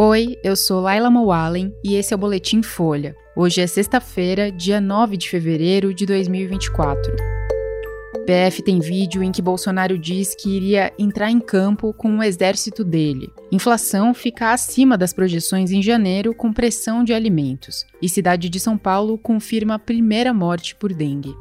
Oi, 0.00 0.38
eu 0.44 0.54
sou 0.54 0.80
Laila 0.80 1.10
Moalen 1.10 1.74
e 1.82 1.96
esse 1.96 2.14
é 2.14 2.16
o 2.16 2.18
Boletim 2.20 2.62
Folha. 2.62 3.16
Hoje 3.34 3.60
é 3.60 3.66
sexta-feira, 3.66 4.52
dia 4.52 4.80
9 4.80 5.16
de 5.16 5.28
fevereiro 5.28 5.92
de 5.92 6.06
2024. 6.06 7.16
PF 8.24 8.62
tem 8.62 8.78
vídeo 8.78 9.24
em 9.24 9.32
que 9.32 9.42
Bolsonaro 9.42 9.98
diz 9.98 10.36
que 10.36 10.56
iria 10.56 10.92
entrar 10.96 11.32
em 11.32 11.40
campo 11.40 11.92
com 11.92 12.18
o 12.18 12.22
exército 12.22 12.84
dele. 12.84 13.28
Inflação 13.50 14.14
fica 14.14 14.52
acima 14.52 14.96
das 14.96 15.12
projeções 15.12 15.72
em 15.72 15.82
janeiro 15.82 16.32
com 16.32 16.52
pressão 16.52 17.02
de 17.02 17.12
alimentos. 17.12 17.84
E 18.00 18.08
cidade 18.08 18.48
de 18.48 18.60
São 18.60 18.78
Paulo 18.78 19.18
confirma 19.18 19.74
a 19.74 19.80
primeira 19.80 20.32
morte 20.32 20.76
por 20.76 20.94
dengue. 20.94 21.34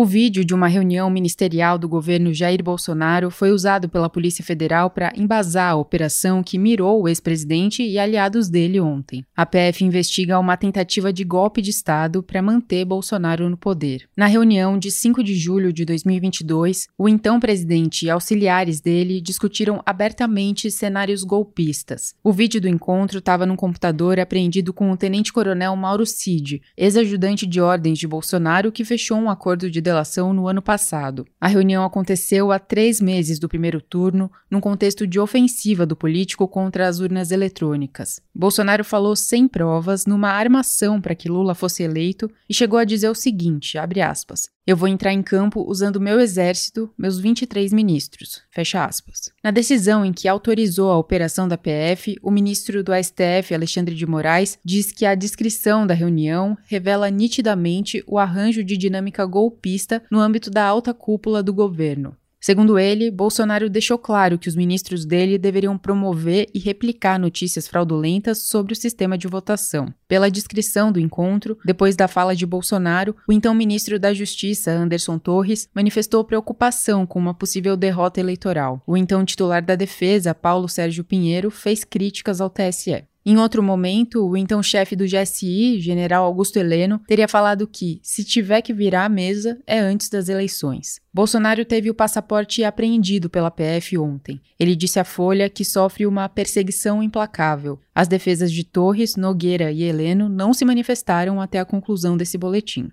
O 0.00 0.04
vídeo 0.06 0.46
de 0.46 0.54
uma 0.54 0.66
reunião 0.66 1.10
ministerial 1.10 1.76
do 1.76 1.86
governo 1.86 2.32
Jair 2.32 2.64
Bolsonaro 2.64 3.30
foi 3.30 3.50
usado 3.50 3.86
pela 3.86 4.08
Polícia 4.08 4.42
Federal 4.42 4.88
para 4.88 5.12
embasar 5.14 5.72
a 5.72 5.76
operação 5.76 6.42
que 6.42 6.56
mirou 6.56 7.02
o 7.02 7.06
ex-presidente 7.06 7.82
e 7.82 7.98
aliados 7.98 8.48
dele 8.48 8.80
ontem. 8.80 9.26
A 9.36 9.44
PF 9.44 9.84
investiga 9.84 10.38
uma 10.38 10.56
tentativa 10.56 11.12
de 11.12 11.22
golpe 11.22 11.60
de 11.60 11.68
Estado 11.68 12.22
para 12.22 12.40
manter 12.40 12.86
Bolsonaro 12.86 13.50
no 13.50 13.58
poder. 13.58 14.08
Na 14.16 14.24
reunião 14.24 14.78
de 14.78 14.90
5 14.90 15.22
de 15.22 15.34
julho 15.34 15.70
de 15.70 15.84
2022, 15.84 16.86
o 16.96 17.06
então 17.06 17.38
presidente 17.38 18.06
e 18.06 18.10
auxiliares 18.10 18.80
dele 18.80 19.20
discutiram 19.20 19.82
abertamente 19.84 20.70
cenários 20.70 21.22
golpistas. 21.24 22.14
O 22.24 22.32
vídeo 22.32 22.58
do 22.58 22.68
encontro 22.68 23.18
estava 23.18 23.44
num 23.44 23.54
computador 23.54 24.18
apreendido 24.18 24.72
com 24.72 24.90
o 24.90 24.96
tenente-coronel 24.96 25.76
Mauro 25.76 26.06
Cid, 26.06 26.62
ex-ajudante 26.74 27.46
de 27.46 27.60
ordens 27.60 27.98
de 27.98 28.08
Bolsonaro, 28.08 28.72
que 28.72 28.82
fechou 28.82 29.18
um 29.18 29.28
acordo 29.28 29.70
de 29.70 29.89
delação 29.90 30.32
no 30.32 30.46
ano 30.46 30.62
passado. 30.62 31.26
A 31.40 31.48
reunião 31.48 31.84
aconteceu 31.84 32.52
há 32.52 32.58
três 32.58 33.00
meses 33.00 33.38
do 33.38 33.48
primeiro 33.48 33.80
turno, 33.80 34.30
num 34.50 34.60
contexto 34.60 35.06
de 35.06 35.18
ofensiva 35.18 35.84
do 35.84 35.96
político 35.96 36.46
contra 36.46 36.86
as 36.86 37.00
urnas 37.00 37.30
eletrônicas. 37.30 38.20
Bolsonaro 38.34 38.84
falou 38.84 39.16
sem 39.16 39.48
provas 39.48 40.06
numa 40.06 40.30
armação 40.30 41.00
para 41.00 41.14
que 41.14 41.28
Lula 41.28 41.54
fosse 41.54 41.82
eleito 41.82 42.30
e 42.48 42.54
chegou 42.54 42.78
a 42.78 42.84
dizer 42.84 43.08
o 43.08 43.14
seguinte, 43.14 43.76
aspas, 43.78 44.48
eu 44.70 44.76
vou 44.76 44.86
entrar 44.86 45.12
em 45.12 45.20
campo 45.20 45.64
usando 45.66 46.00
meu 46.00 46.20
exército, 46.20 46.88
meus 46.96 47.18
23 47.18 47.72
ministros. 47.72 48.40
Fecha 48.52 48.84
aspas. 48.84 49.32
Na 49.42 49.50
decisão 49.50 50.04
em 50.04 50.12
que 50.12 50.28
autorizou 50.28 50.92
a 50.92 50.96
operação 50.96 51.48
da 51.48 51.58
PF, 51.58 52.16
o 52.22 52.30
ministro 52.30 52.84
do 52.84 52.92
STF, 52.94 53.52
Alexandre 53.52 53.96
de 53.96 54.06
Moraes, 54.06 54.60
diz 54.64 54.92
que 54.92 55.04
a 55.04 55.16
descrição 55.16 55.84
da 55.84 55.92
reunião 55.92 56.56
revela 56.68 57.10
nitidamente 57.10 58.04
o 58.06 58.16
arranjo 58.16 58.62
de 58.62 58.76
dinâmica 58.76 59.26
golpista 59.26 60.04
no 60.08 60.20
âmbito 60.20 60.48
da 60.52 60.64
alta 60.64 60.94
cúpula 60.94 61.42
do 61.42 61.52
governo. 61.52 62.16
Segundo 62.40 62.78
ele, 62.78 63.10
Bolsonaro 63.10 63.68
deixou 63.68 63.98
claro 63.98 64.38
que 64.38 64.48
os 64.48 64.56
ministros 64.56 65.04
dele 65.04 65.36
deveriam 65.36 65.76
promover 65.76 66.48
e 66.54 66.58
replicar 66.58 67.18
notícias 67.18 67.68
fraudulentas 67.68 68.44
sobre 68.44 68.72
o 68.72 68.76
sistema 68.76 69.18
de 69.18 69.28
votação. 69.28 69.92
Pela 70.08 70.30
descrição 70.30 70.90
do 70.90 70.98
encontro, 70.98 71.58
depois 71.64 71.94
da 71.94 72.08
fala 72.08 72.34
de 72.34 72.46
Bolsonaro, 72.46 73.14
o 73.28 73.32
então 73.32 73.54
ministro 73.54 73.98
da 73.98 74.14
Justiça, 74.14 74.72
Anderson 74.72 75.18
Torres, 75.18 75.68
manifestou 75.74 76.24
preocupação 76.24 77.06
com 77.06 77.18
uma 77.18 77.34
possível 77.34 77.76
derrota 77.76 78.20
eleitoral. 78.20 78.82
O 78.86 78.96
então 78.96 79.22
titular 79.22 79.62
da 79.62 79.74
Defesa, 79.74 80.34
Paulo 80.34 80.66
Sérgio 80.66 81.04
Pinheiro, 81.04 81.50
fez 81.50 81.84
críticas 81.84 82.40
ao 82.40 82.48
TSE. 82.48 83.04
Em 83.30 83.38
outro 83.38 83.62
momento, 83.62 84.26
o 84.26 84.36
então 84.36 84.60
chefe 84.60 84.96
do 84.96 85.04
GSI, 85.04 85.78
general 85.78 86.24
Augusto 86.24 86.56
Heleno, 86.56 87.00
teria 87.06 87.28
falado 87.28 87.64
que, 87.64 88.00
se 88.02 88.24
tiver 88.24 88.60
que 88.60 88.74
virar 88.74 89.04
a 89.04 89.08
mesa, 89.08 89.56
é 89.68 89.78
antes 89.78 90.08
das 90.08 90.28
eleições. 90.28 91.00
Bolsonaro 91.14 91.64
teve 91.64 91.88
o 91.88 91.94
passaporte 91.94 92.64
apreendido 92.64 93.30
pela 93.30 93.48
PF 93.48 93.96
ontem. 93.96 94.40
Ele 94.58 94.74
disse 94.74 94.98
à 94.98 95.04
Folha 95.04 95.48
que 95.48 95.64
sofre 95.64 96.08
uma 96.08 96.28
perseguição 96.28 97.00
implacável. 97.00 97.78
As 97.94 98.08
defesas 98.08 98.50
de 98.50 98.64
Torres, 98.64 99.14
Nogueira 99.14 99.70
e 99.70 99.84
Heleno 99.84 100.28
não 100.28 100.52
se 100.52 100.64
manifestaram 100.64 101.40
até 101.40 101.60
a 101.60 101.64
conclusão 101.64 102.16
desse 102.16 102.36
boletim. 102.36 102.90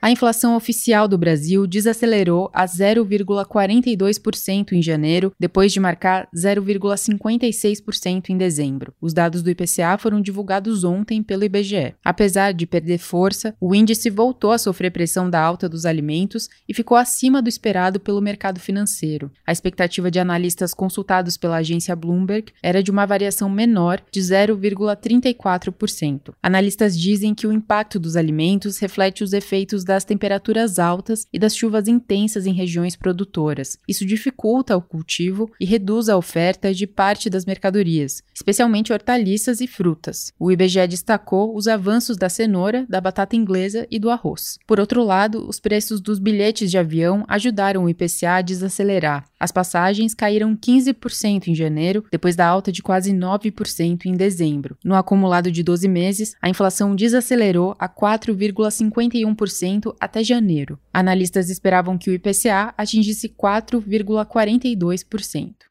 A 0.00 0.12
inflação 0.12 0.54
oficial 0.54 1.08
do 1.08 1.18
Brasil 1.18 1.66
desacelerou 1.66 2.48
a 2.54 2.64
0,42% 2.64 4.70
em 4.70 4.80
janeiro, 4.80 5.32
depois 5.40 5.72
de 5.72 5.80
marcar 5.80 6.28
0,56% 6.32 8.30
em 8.30 8.38
dezembro. 8.38 8.94
Os 9.00 9.12
dados 9.12 9.42
do 9.42 9.50
IPCA 9.50 9.98
foram 9.98 10.20
divulgados 10.20 10.84
ontem 10.84 11.20
pelo 11.20 11.42
IBGE. 11.42 11.96
Apesar 12.04 12.52
de 12.52 12.64
perder 12.64 12.98
força, 12.98 13.56
o 13.60 13.74
índice 13.74 14.08
voltou 14.08 14.52
a 14.52 14.58
sofrer 14.58 14.92
pressão 14.92 15.28
da 15.28 15.40
alta 15.40 15.68
dos 15.68 15.84
alimentos 15.84 16.48
e 16.68 16.74
ficou 16.74 16.96
acima 16.96 17.42
do 17.42 17.48
esperado 17.48 17.98
pelo 17.98 18.22
mercado 18.22 18.60
financeiro. 18.60 19.32
A 19.44 19.50
expectativa 19.50 20.12
de 20.12 20.20
analistas 20.20 20.72
consultados 20.72 21.36
pela 21.36 21.56
agência 21.56 21.96
Bloomberg 21.96 22.52
era 22.62 22.84
de 22.84 22.92
uma 22.92 23.04
variação 23.04 23.50
menor 23.50 24.00
de 24.12 24.20
0,34%. 24.20 26.34
Analistas 26.40 26.96
dizem 26.96 27.34
que 27.34 27.48
o 27.48 27.52
impacto 27.52 27.98
dos 27.98 28.14
alimentos 28.14 28.78
reflete 28.78 29.24
os 29.24 29.32
efeitos 29.32 29.87
das 29.88 30.04
temperaturas 30.04 30.78
altas 30.78 31.26
e 31.32 31.38
das 31.38 31.56
chuvas 31.56 31.88
intensas 31.88 32.46
em 32.46 32.52
regiões 32.52 32.94
produtoras. 32.94 33.78
Isso 33.88 34.04
dificulta 34.04 34.76
o 34.76 34.82
cultivo 34.82 35.50
e 35.58 35.64
reduz 35.64 36.10
a 36.10 36.16
oferta 36.16 36.74
de 36.74 36.86
parte 36.86 37.30
das 37.30 37.46
mercadorias, 37.46 38.22
especialmente 38.34 38.92
hortaliças 38.92 39.62
e 39.62 39.66
frutas. 39.66 40.30
O 40.38 40.52
IBGE 40.52 40.86
destacou 40.86 41.56
os 41.56 41.66
avanços 41.66 42.18
da 42.18 42.28
cenoura, 42.28 42.86
da 42.86 43.00
batata 43.00 43.34
inglesa 43.34 43.86
e 43.90 43.98
do 43.98 44.10
arroz. 44.10 44.58
Por 44.66 44.78
outro 44.78 45.02
lado, 45.02 45.48
os 45.48 45.58
preços 45.58 46.02
dos 46.02 46.18
bilhetes 46.18 46.70
de 46.70 46.76
avião 46.76 47.24
ajudaram 47.26 47.84
o 47.84 47.88
IPCA 47.88 48.34
a 48.36 48.42
desacelerar. 48.42 49.24
As 49.38 49.52
passagens 49.52 50.14
caíram 50.14 50.56
15% 50.56 51.48
em 51.48 51.54
janeiro, 51.54 52.02
depois 52.10 52.34
da 52.34 52.46
alta 52.46 52.72
de 52.72 52.82
quase 52.82 53.12
9% 53.12 54.06
em 54.06 54.14
dezembro. 54.14 54.78
No 54.84 54.94
acumulado 54.94 55.52
de 55.52 55.62
12 55.62 55.86
meses, 55.86 56.34
a 56.42 56.48
inflação 56.48 56.96
desacelerou 56.96 57.76
a 57.78 57.86
4,51% 57.88 59.94
até 60.00 60.24
janeiro. 60.24 60.76
Analistas 60.92 61.48
esperavam 61.50 61.96
que 61.96 62.10
o 62.10 62.14
IPCA 62.14 62.74
atingisse 62.76 63.28
4,42%. 63.28 65.67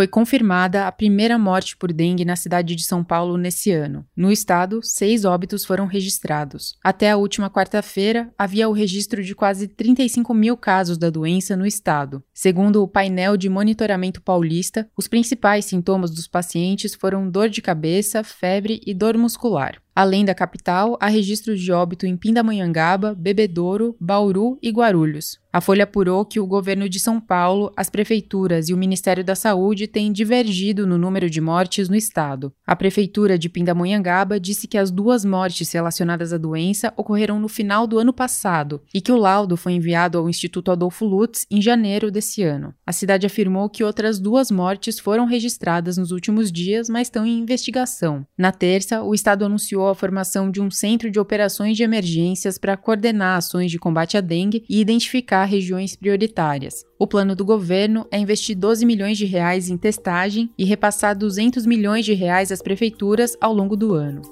Foi 0.00 0.08
confirmada 0.08 0.86
a 0.86 0.92
primeira 0.92 1.38
morte 1.38 1.76
por 1.76 1.92
dengue 1.92 2.24
na 2.24 2.34
cidade 2.34 2.74
de 2.74 2.84
São 2.84 3.04
Paulo 3.04 3.36
nesse 3.36 3.70
ano. 3.70 4.06
No 4.16 4.32
estado, 4.32 4.80
seis 4.82 5.26
óbitos 5.26 5.62
foram 5.62 5.84
registrados. 5.84 6.74
Até 6.82 7.10
a 7.10 7.18
última 7.18 7.50
quarta-feira, 7.50 8.32
havia 8.38 8.66
o 8.66 8.72
registro 8.72 9.22
de 9.22 9.34
quase 9.34 9.68
35 9.68 10.32
mil 10.32 10.56
casos 10.56 10.96
da 10.96 11.10
doença 11.10 11.54
no 11.54 11.66
estado. 11.66 12.24
Segundo 12.32 12.82
o 12.82 12.88
painel 12.88 13.36
de 13.36 13.50
monitoramento 13.50 14.22
paulista, 14.22 14.88
os 14.96 15.06
principais 15.06 15.66
sintomas 15.66 16.10
dos 16.10 16.26
pacientes 16.26 16.94
foram 16.94 17.28
dor 17.28 17.50
de 17.50 17.60
cabeça, 17.60 18.24
febre 18.24 18.80
e 18.86 18.94
dor 18.94 19.18
muscular. 19.18 19.82
Além 19.94 20.24
da 20.24 20.34
capital, 20.34 20.96
há 20.98 21.08
registros 21.08 21.60
de 21.60 21.70
óbito 21.70 22.06
em 22.06 22.16
Pindamonhangaba, 22.16 23.14
Bebedouro, 23.14 23.94
Bauru 24.00 24.58
e 24.62 24.70
Guarulhos. 24.70 25.38
A 25.52 25.60
Folha 25.60 25.82
apurou 25.82 26.24
que 26.24 26.38
o 26.38 26.46
governo 26.46 26.88
de 26.88 27.00
São 27.00 27.20
Paulo, 27.20 27.72
as 27.76 27.90
prefeituras 27.90 28.68
e 28.68 28.74
o 28.74 28.76
Ministério 28.76 29.24
da 29.24 29.34
Saúde 29.34 29.88
têm 29.88 30.12
divergido 30.12 30.86
no 30.86 30.96
número 30.96 31.28
de 31.28 31.40
mortes 31.40 31.88
no 31.88 31.96
estado. 31.96 32.52
A 32.64 32.76
prefeitura 32.76 33.36
de 33.36 33.48
Pindamonhangaba 33.48 34.38
disse 34.38 34.68
que 34.68 34.78
as 34.78 34.92
duas 34.92 35.24
mortes 35.24 35.72
relacionadas 35.72 36.32
à 36.32 36.38
doença 36.38 36.94
ocorreram 36.96 37.40
no 37.40 37.48
final 37.48 37.84
do 37.84 37.98
ano 37.98 38.12
passado 38.12 38.80
e 38.94 39.00
que 39.00 39.10
o 39.10 39.16
laudo 39.16 39.56
foi 39.56 39.72
enviado 39.72 40.18
ao 40.18 40.28
Instituto 40.28 40.70
Adolfo 40.70 41.04
Lutz 41.04 41.44
em 41.50 41.60
janeiro 41.60 42.12
desse 42.12 42.44
ano. 42.44 42.72
A 42.86 42.92
cidade 42.92 43.26
afirmou 43.26 43.68
que 43.68 43.82
outras 43.82 44.20
duas 44.20 44.52
mortes 44.52 45.00
foram 45.00 45.26
registradas 45.26 45.96
nos 45.96 46.12
últimos 46.12 46.52
dias, 46.52 46.88
mas 46.88 47.08
estão 47.08 47.26
em 47.26 47.40
investigação. 47.40 48.24
Na 48.38 48.52
terça, 48.52 49.02
o 49.02 49.12
estado 49.14 49.44
anunciou 49.44 49.88
a 49.88 49.96
formação 49.96 50.48
de 50.48 50.60
um 50.60 50.70
centro 50.70 51.10
de 51.10 51.18
operações 51.18 51.76
de 51.76 51.82
emergências 51.82 52.56
para 52.56 52.76
coordenar 52.76 53.38
ações 53.38 53.68
de 53.68 53.80
combate 53.80 54.16
à 54.16 54.20
dengue 54.20 54.64
e 54.68 54.80
identificar 54.80 55.39
regiões 55.44 55.96
prioritárias. 55.96 56.84
O 56.98 57.06
plano 57.06 57.34
do 57.34 57.44
governo 57.44 58.06
é 58.10 58.18
investir 58.18 58.56
12 58.56 58.84
milhões 58.84 59.18
de 59.18 59.26
reais 59.26 59.68
em 59.68 59.76
testagem 59.76 60.50
e 60.56 60.64
repassar 60.64 61.16
200 61.16 61.66
milhões 61.66 62.04
de 62.04 62.12
reais 62.12 62.52
às 62.52 62.62
prefeituras 62.62 63.36
ao 63.40 63.52
longo 63.52 63.76
do 63.76 63.94
ano. 63.94 64.22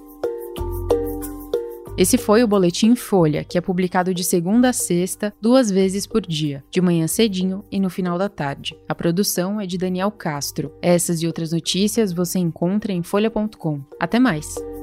Esse 1.99 2.17
foi 2.17 2.45
o 2.45 2.47
Boletim 2.47 2.95
Folha, 2.95 3.43
que 3.43 3.59
é 3.59 3.61
publicado 3.61 4.15
de 4.15 4.23
segunda 4.23 4.69
a 4.69 4.73
sexta, 4.73 5.35
duas 5.41 5.69
vezes 5.69 6.07
por 6.07 6.25
dia, 6.25 6.63
de 6.71 6.81
manhã 6.81 7.09
cedinho 7.09 7.65
e 7.73 7.81
no 7.81 7.91
final 7.91 8.17
da 8.17 8.29
tarde. 8.29 8.79
A 8.89 8.95
produção 8.95 9.61
é 9.61 9.67
de 9.67 9.77
Daniel 9.77 10.13
Castro. 10.13 10.73
Essas 10.81 11.21
e 11.23 11.27
outras 11.27 11.51
notícias 11.51 12.13
você 12.13 12.39
encontra 12.39 12.93
em 12.93 13.03
folha.com. 13.03 13.81
Até 13.99 14.21
mais! 14.21 14.78